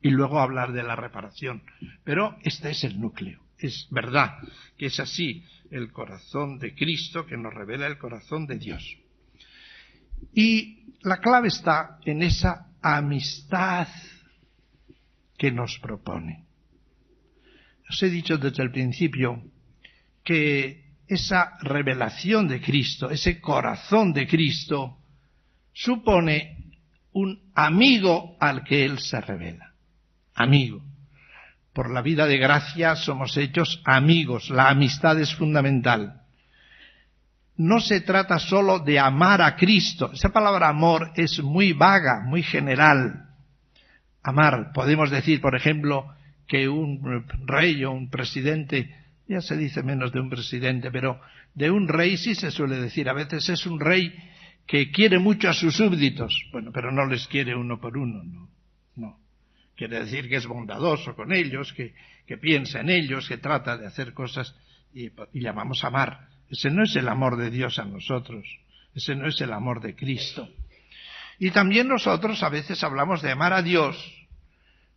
[0.00, 1.62] Y luego hablar de la reparación.
[2.04, 3.40] Pero este es el núcleo.
[3.58, 4.36] Es verdad
[4.76, 8.98] que es así el corazón de Cristo que nos revela el corazón de Dios.
[10.32, 13.88] Y la clave está en esa amistad
[15.36, 16.44] que nos propone.
[17.88, 19.42] Os he dicho desde el principio
[20.22, 24.98] que esa revelación de Cristo, ese corazón de Cristo,
[25.72, 26.72] supone
[27.12, 29.74] un amigo al que Él se revela.
[30.34, 30.82] Amigo.
[31.72, 34.48] Por la vida de gracia somos hechos amigos.
[34.50, 36.23] La amistad es fundamental.
[37.56, 40.10] No se trata solo de amar a Cristo.
[40.12, 43.28] Esa palabra amor es muy vaga, muy general.
[44.22, 44.72] Amar.
[44.72, 46.12] Podemos decir, por ejemplo,
[46.48, 51.20] que un rey o un presidente ya se dice menos de un presidente, pero
[51.54, 53.08] de un rey sí se suele decir.
[53.08, 54.12] A veces es un rey
[54.66, 56.44] que quiere mucho a sus súbditos.
[56.52, 58.48] Bueno, pero no les quiere uno por uno, no.
[58.96, 59.18] No.
[59.76, 61.94] Quiere decir que es bondadoso con ellos, que,
[62.38, 64.54] piensa en ellos, que trata de hacer cosas
[64.92, 66.28] y, y llamamos amar.
[66.54, 68.46] Ese no es el amor de Dios a nosotros.
[68.94, 70.48] Ese no es el amor de Cristo.
[71.40, 73.96] Y también nosotros a veces hablamos de amar a Dios,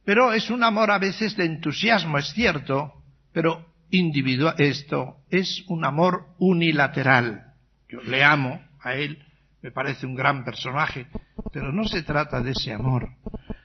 [0.06, 2.94] pero es un amor a veces de entusiasmo, es cierto,
[3.34, 7.56] pero individual, esto es un amor unilateral.
[7.90, 9.26] Yo le amo a él,
[9.64, 11.08] me parece un gran personaje,
[11.52, 13.10] pero no se trata de ese amor,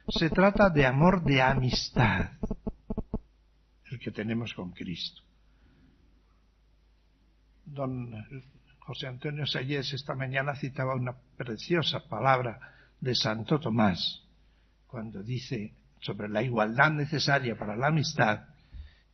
[0.09, 2.31] se trata de amor de amistad,
[3.91, 5.22] el que tenemos con Cristo.
[7.65, 8.13] Don
[8.81, 12.61] José Antonio Sayés esta mañana citaba una preciosa palabra
[13.01, 14.23] de Santo Tomás,
[14.87, 18.49] cuando dice sobre la igualdad necesaria para la amistad,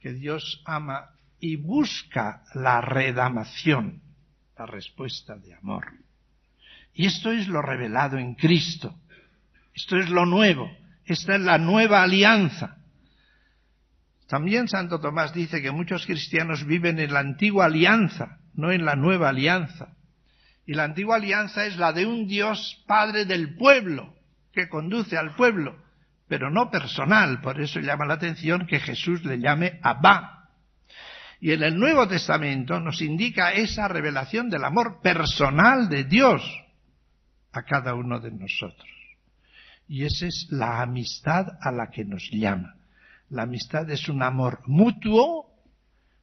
[0.01, 4.03] que Dios ama y busca la redamación,
[4.57, 5.93] la respuesta de amor.
[6.95, 8.99] Y esto es lo revelado en Cristo.
[9.75, 10.69] Esto es lo nuevo.
[11.05, 12.78] Esta es la nueva alianza.
[14.29, 18.95] También Santo Tomás dice que muchos cristianos viven en la antigua alianza, no en la
[18.95, 19.97] nueva alianza.
[20.67, 24.15] Y la antigua alianza es la de un Dios Padre del pueblo,
[24.53, 25.77] que conduce al pueblo
[26.29, 27.41] pero no personal.
[27.41, 30.51] Por eso llama la atención que Jesús le llame Abba.
[31.41, 36.43] Y en el Nuevo Testamento nos indica esa revelación del amor personal de Dios
[37.53, 38.89] a cada uno de nosotros.
[39.89, 42.75] Y esa es la amistad a la que nos llama.
[43.31, 45.47] La amistad es un amor mutuo,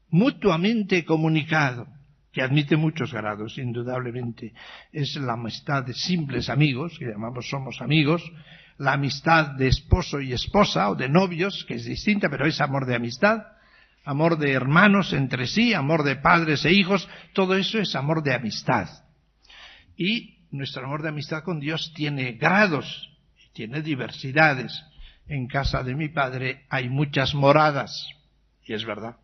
[0.10, 1.88] mutuamente comunicado,
[2.32, 4.54] que admite muchos grados, indudablemente.
[4.92, 8.24] Es la amistad de simples amigos, que llamamos somos amigos,
[8.78, 12.86] la amistad de esposo y esposa o de novios, que es distinta, pero es amor
[12.86, 13.44] de amistad,
[14.04, 18.34] amor de hermanos entre sí, amor de padres e hijos, todo eso es amor de
[18.34, 18.90] amistad.
[19.96, 23.10] Y nuestro amor de amistad con Dios tiene grados,
[23.54, 24.84] tiene diversidades.
[25.28, 28.08] En casa de mi padre hay muchas moradas,
[28.64, 29.18] y es verdad.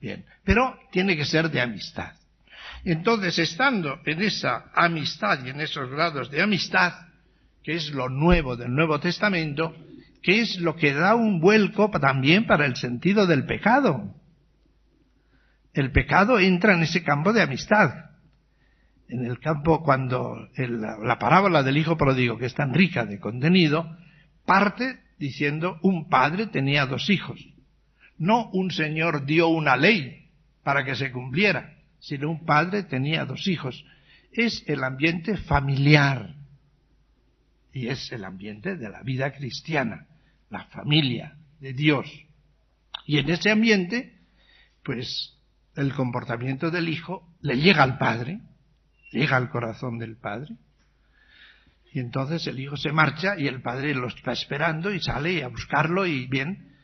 [0.00, 2.12] Bien, pero tiene que ser de amistad.
[2.84, 6.92] Entonces, estando en esa amistad y en esos grados de amistad,
[7.62, 9.74] que es lo nuevo del Nuevo Testamento,
[10.22, 14.14] que es lo que da un vuelco también para el sentido del pecado.
[15.72, 18.10] El pecado entra en ese campo de amistad.
[19.08, 23.96] En el campo cuando la parábola del hijo pródigo, que es tan rica de contenido,
[24.44, 27.40] parte diciendo un padre tenía dos hijos.
[28.18, 30.30] No un señor dio una ley
[30.62, 33.84] para que se cumpliera, sino un padre tenía dos hijos.
[34.32, 36.34] Es el ambiente familiar,
[37.76, 40.06] y es el ambiente de la vida cristiana,
[40.48, 42.06] la familia de Dios.
[43.04, 44.18] Y en ese ambiente,
[44.82, 45.38] pues
[45.74, 48.40] el comportamiento del hijo le llega al padre,
[49.12, 50.56] llega al corazón del padre,
[51.96, 55.48] y entonces el hijo se marcha y el padre lo está esperando y sale a
[55.48, 56.74] buscarlo y bien.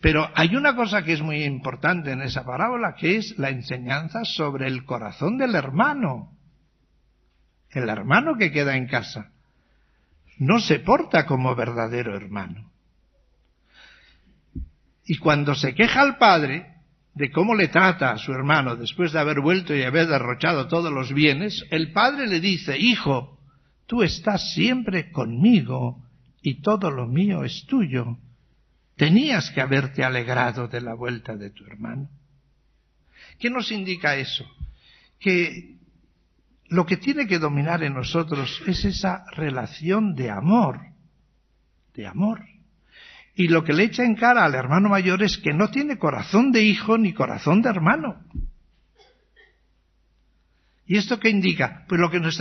[0.00, 4.24] Pero hay una cosa que es muy importante en esa parábola, que es la enseñanza
[4.24, 6.30] sobre el corazón del hermano.
[7.68, 9.32] El hermano que queda en casa
[10.38, 12.72] no se porta como verdadero hermano.
[15.04, 16.68] Y cuando se queja al padre
[17.12, 20.90] de cómo le trata a su hermano después de haber vuelto y haber derrochado todos
[20.90, 23.33] los bienes, el padre le dice, hijo,
[23.94, 26.04] tú estás siempre conmigo
[26.42, 28.18] y todo lo mío es tuyo.
[28.96, 32.08] Tenías que haberte alegrado de la vuelta de tu hermano.
[33.38, 34.44] ¿Qué nos indica eso?
[35.20, 35.76] Que
[36.66, 40.80] lo que tiene que dominar en nosotros es esa relación de amor,
[41.94, 42.44] de amor.
[43.36, 46.50] Y lo que le echa en cara al hermano mayor es que no tiene corazón
[46.50, 48.24] de hijo ni corazón de hermano.
[50.86, 51.84] ¿Y esto qué indica?
[51.88, 52.40] Pues lo que nos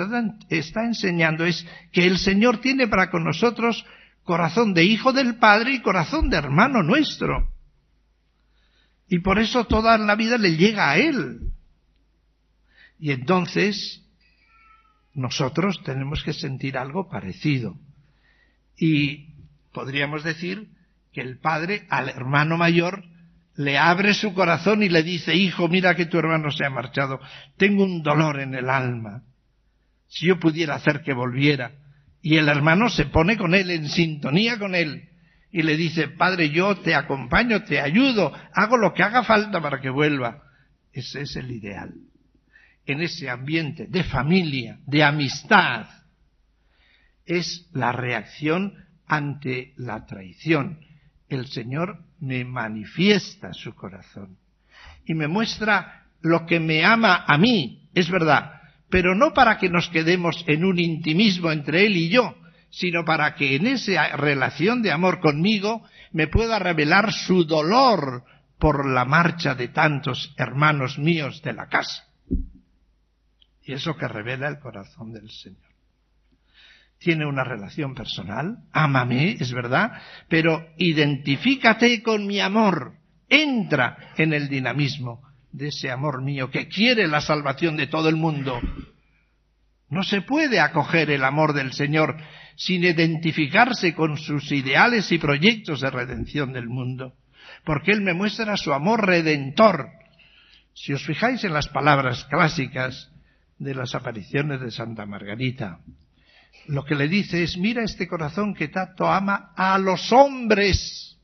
[0.49, 3.85] está enseñando es que el Señor tiene para con nosotros
[4.23, 7.49] corazón de hijo del Padre y corazón de hermano nuestro.
[9.07, 11.51] Y por eso toda la vida le llega a Él.
[12.99, 14.03] Y entonces
[15.13, 17.77] nosotros tenemos que sentir algo parecido.
[18.77, 19.33] Y
[19.71, 20.69] podríamos decir
[21.11, 23.03] que el padre al hermano mayor
[23.55, 27.19] le abre su corazón y le dice, hijo, mira que tu hermano se ha marchado,
[27.57, 29.23] tengo un dolor en el alma.
[30.07, 31.71] Si yo pudiera hacer que volviera.
[32.21, 35.09] Y el hermano se pone con él, en sintonía con él,
[35.51, 39.81] y le dice, padre, yo te acompaño, te ayudo, hago lo que haga falta para
[39.81, 40.41] que vuelva.
[40.93, 41.93] Ese es el ideal.
[42.85, 45.87] En ese ambiente de familia, de amistad,
[47.25, 50.79] es la reacción ante la traición
[51.33, 54.37] el Señor me manifiesta su corazón
[55.05, 59.69] y me muestra lo que me ama a mí, es verdad, pero no para que
[59.69, 62.35] nos quedemos en un intimismo entre Él y yo,
[62.69, 68.23] sino para que en esa relación de amor conmigo me pueda revelar su dolor
[68.57, 72.07] por la marcha de tantos hermanos míos de la casa.
[73.63, 75.72] Y eso que revela el corazón del Señor
[77.03, 79.91] tiene una relación personal, ámame, es verdad,
[80.29, 82.93] pero identifícate con mi amor,
[83.27, 88.15] entra en el dinamismo de ese amor mío que quiere la salvación de todo el
[88.15, 88.59] mundo.
[89.89, 92.15] No se puede acoger el amor del Señor
[92.55, 97.15] sin identificarse con sus ideales y proyectos de redención del mundo,
[97.65, 99.89] porque Él me muestra su amor redentor.
[100.73, 103.11] Si os fijáis en las palabras clásicas
[103.59, 105.79] de las apariciones de Santa Margarita,
[106.67, 111.17] lo que le dice es, mira este corazón que tanto ama a los hombres,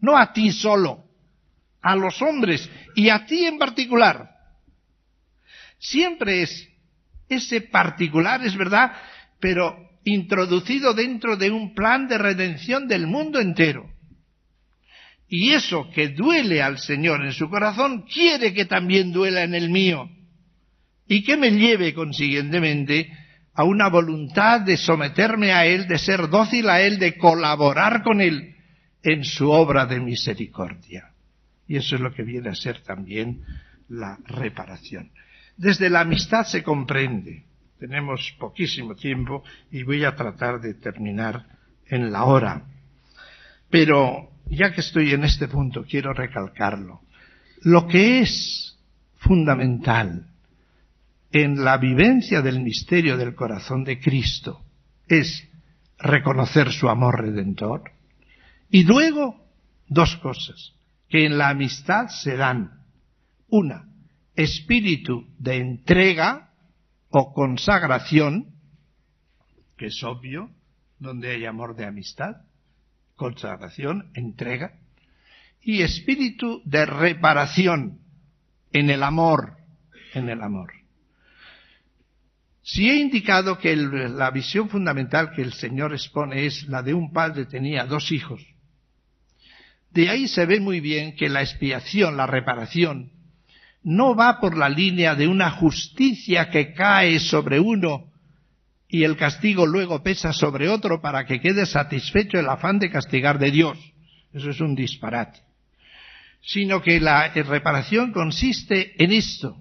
[0.00, 1.04] no a ti solo,
[1.80, 4.30] a los hombres y a ti en particular.
[5.78, 6.68] Siempre es
[7.28, 8.92] ese particular, es verdad,
[9.40, 13.90] pero introducido dentro de un plan de redención del mundo entero.
[15.28, 19.70] Y eso que duele al Señor en su corazón, quiere que también duela en el
[19.70, 20.10] mío.
[21.08, 23.10] Y que me lleve, consiguientemente,
[23.54, 28.20] a una voluntad de someterme a Él, de ser dócil a Él, de colaborar con
[28.20, 28.56] Él
[29.02, 31.12] en su obra de misericordia.
[31.66, 33.42] Y eso es lo que viene a ser también
[33.88, 35.10] la reparación.
[35.56, 37.44] Desde la amistad se comprende.
[37.78, 41.46] Tenemos poquísimo tiempo y voy a tratar de terminar
[41.86, 42.64] en la hora.
[43.68, 47.02] Pero ya que estoy en este punto, quiero recalcarlo.
[47.62, 48.78] Lo que es
[49.16, 50.31] fundamental
[51.32, 54.62] en la vivencia del misterio del corazón de Cristo
[55.08, 55.48] es
[55.98, 57.90] reconocer su amor redentor
[58.70, 59.42] y luego
[59.88, 60.74] dos cosas
[61.08, 62.82] que en la amistad se dan.
[63.48, 63.86] Una,
[64.34, 66.52] espíritu de entrega
[67.10, 68.54] o consagración,
[69.76, 70.50] que es obvio,
[70.98, 72.36] donde hay amor de amistad,
[73.16, 74.78] consagración, entrega,
[75.60, 78.00] y espíritu de reparación
[78.72, 79.58] en el amor,
[80.14, 80.81] en el amor.
[82.62, 87.12] Si he indicado que la visión fundamental que el Señor expone es la de un
[87.12, 88.46] padre tenía dos hijos,
[89.90, 93.10] de ahí se ve muy bien que la expiación, la reparación,
[93.82, 98.12] no va por la línea de una justicia que cae sobre uno
[98.88, 103.38] y el castigo luego pesa sobre otro para que quede satisfecho el afán de castigar
[103.38, 103.78] de Dios.
[104.32, 105.40] Eso es un disparate.
[106.42, 109.56] Sino que la reparación consiste en esto,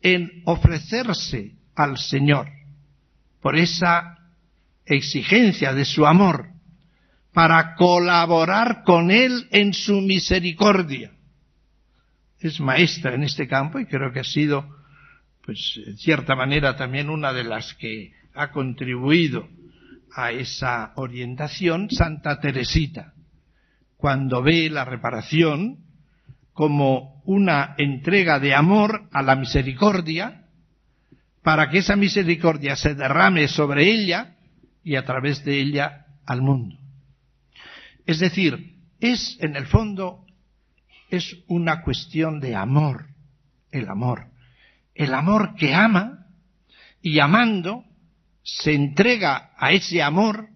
[0.00, 2.48] en ofrecerse al Señor
[3.40, 4.18] por esa
[4.86, 6.48] exigencia de su amor
[7.32, 11.12] para colaborar con Él en su misericordia.
[12.38, 14.68] Es maestra en este campo y creo que ha sido,
[15.44, 19.48] pues, en cierta manera también una de las que ha contribuido
[20.14, 23.14] a esa orientación, Santa Teresita,
[23.96, 25.78] cuando ve la reparación
[26.52, 30.43] como una entrega de amor a la misericordia,
[31.44, 34.34] para que esa misericordia se derrame sobre ella
[34.82, 36.76] y a través de ella al mundo.
[38.06, 40.24] Es decir, es, en el fondo,
[41.10, 43.08] es una cuestión de amor,
[43.70, 44.28] el amor.
[44.94, 46.28] El amor que ama
[47.02, 47.84] y amando
[48.42, 50.48] se entrega a ese amor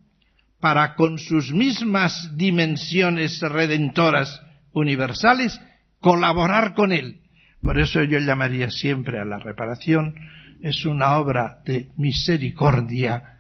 [0.59, 4.41] para con sus mismas dimensiones redentoras
[4.72, 5.61] universales
[6.01, 7.20] colaborar con él.
[7.61, 10.14] Por eso yo llamaría siempre a la reparación,
[10.62, 13.38] es una obra de misericordia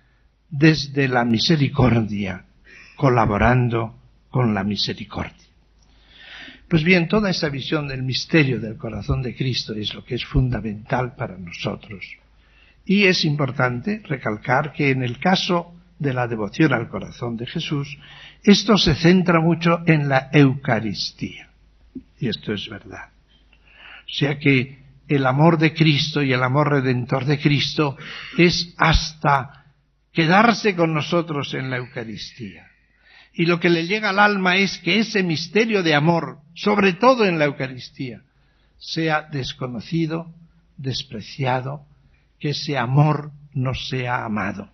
[0.48, 2.44] desde la misericordia,
[2.96, 3.98] colaborando
[4.30, 5.48] con la misericordia.
[6.68, 10.24] Pues bien, toda esa visión del misterio del corazón de Cristo es lo que es
[10.24, 12.04] fundamental para nosotros.
[12.84, 17.98] Y es importante recalcar que en el caso de la devoción al corazón de Jesús,
[18.42, 21.48] esto se centra mucho en la Eucaristía.
[22.20, 23.08] Y esto es verdad.
[24.06, 24.78] O sea que
[25.08, 27.96] el amor de Cristo y el amor redentor de Cristo
[28.36, 29.64] es hasta
[30.12, 32.66] quedarse con nosotros en la Eucaristía.
[33.32, 37.24] Y lo que le llega al alma es que ese misterio de amor, sobre todo
[37.24, 38.22] en la Eucaristía,
[38.78, 40.32] sea desconocido,
[40.76, 41.86] despreciado,
[42.38, 44.70] que ese amor no sea amado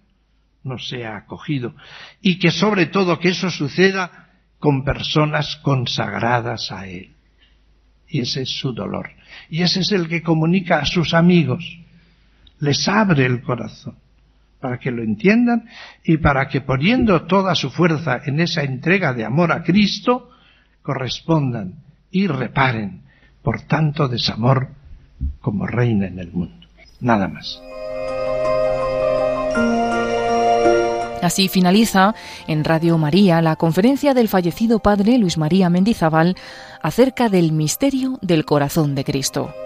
[0.65, 1.75] no sea acogido
[2.21, 7.14] y que sobre todo que eso suceda con personas consagradas a Él.
[8.15, 9.11] Y ese es su dolor.
[9.51, 11.81] Y ese es el que comunica a sus amigos.
[12.61, 13.97] Les abre el corazón
[14.61, 15.65] para que lo entiendan
[16.05, 20.31] y para que poniendo toda su fuerza en esa entrega de amor a Cristo,
[20.81, 21.75] correspondan
[22.13, 23.03] y reparen
[23.43, 24.69] por tanto desamor
[25.41, 26.69] como reina en el mundo.
[27.01, 27.61] Nada más.
[31.25, 32.15] Así finaliza
[32.47, 36.37] en Radio María la conferencia del fallecido padre Luis María Mendizábal
[36.83, 39.64] acerca del misterio del corazón de Cristo.